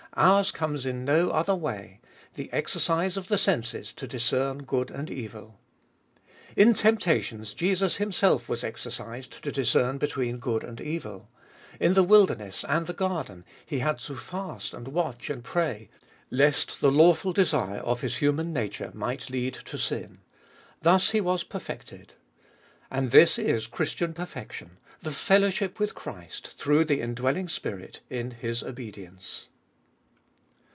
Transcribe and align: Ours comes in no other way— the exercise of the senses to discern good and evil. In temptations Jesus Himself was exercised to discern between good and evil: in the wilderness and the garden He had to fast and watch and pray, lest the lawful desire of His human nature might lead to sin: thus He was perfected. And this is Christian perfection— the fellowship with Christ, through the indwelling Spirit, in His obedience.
Ours 0.15 0.51
comes 0.51 0.85
in 0.85 1.05
no 1.05 1.29
other 1.29 1.55
way— 1.55 2.01
the 2.35 2.51
exercise 2.51 3.15
of 3.15 3.29
the 3.29 3.37
senses 3.37 3.93
to 3.93 4.05
discern 4.05 4.63
good 4.63 4.91
and 4.91 5.09
evil. 5.09 5.57
In 6.53 6.73
temptations 6.73 7.53
Jesus 7.53 7.95
Himself 7.95 8.49
was 8.49 8.61
exercised 8.61 9.41
to 9.41 9.53
discern 9.53 9.97
between 9.99 10.39
good 10.39 10.65
and 10.65 10.81
evil: 10.81 11.29
in 11.79 11.93
the 11.93 12.03
wilderness 12.03 12.65
and 12.67 12.87
the 12.87 12.93
garden 12.93 13.45
He 13.65 13.79
had 13.79 13.99
to 13.99 14.17
fast 14.17 14.73
and 14.73 14.89
watch 14.89 15.29
and 15.29 15.45
pray, 15.45 15.87
lest 16.29 16.81
the 16.81 16.91
lawful 16.91 17.31
desire 17.31 17.79
of 17.79 18.01
His 18.01 18.17
human 18.17 18.51
nature 18.51 18.91
might 18.93 19.29
lead 19.29 19.53
to 19.63 19.77
sin: 19.77 20.19
thus 20.81 21.11
He 21.11 21.21
was 21.21 21.45
perfected. 21.45 22.15
And 22.91 23.11
this 23.11 23.39
is 23.39 23.65
Christian 23.65 24.13
perfection— 24.13 24.71
the 25.01 25.11
fellowship 25.13 25.79
with 25.79 25.95
Christ, 25.95 26.49
through 26.57 26.83
the 26.83 26.99
indwelling 26.99 27.47
Spirit, 27.47 28.01
in 28.09 28.31
His 28.31 28.61
obedience. 28.61 29.47